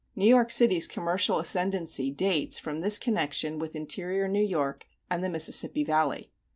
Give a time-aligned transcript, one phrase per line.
[0.15, 5.29] New York City's commercial ascendancy dates from this connection with interior New York and the
[5.29, 6.31] Mississippi Valley.